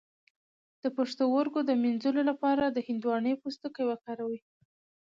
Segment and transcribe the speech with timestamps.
[0.81, 4.39] د پښتورګو د مینځلو لپاره د هندواڼې پوستکی وکاروئ